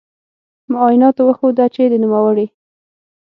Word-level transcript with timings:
معایناتو 0.71 1.21
وښوده 1.27 1.65
چې 1.75 1.81
د 1.91 1.93
نوموړې 2.03 2.47